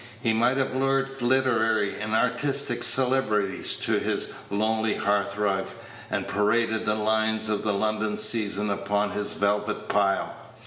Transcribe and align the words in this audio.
He 0.19 0.33
might 0.33 0.57
have 0.57 0.73
lured 0.73 1.21
literary 1.21 1.93
and 2.01 2.15
artistic 2.15 2.81
celebrities 2.81 3.75
to 3.81 3.99
his 3.99 4.33
lonely 4.49 4.95
hearth 4.95 5.37
rug, 5.37 5.67
and 6.09 6.27
paraded 6.27 6.87
the 6.87 6.95
lions 6.95 7.49
of 7.49 7.61
the 7.61 7.73
London 7.73 8.17
season 8.17 8.71
upon 8.71 9.11
his 9.11 9.33
velvet 9.33 9.87
pile. 9.89 10.33